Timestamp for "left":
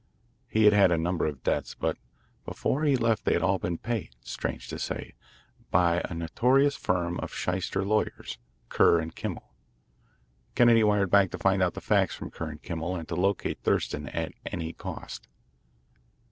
2.97-3.23